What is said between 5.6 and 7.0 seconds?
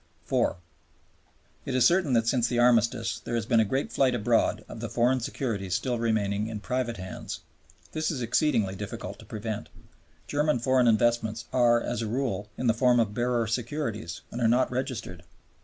still remaining in private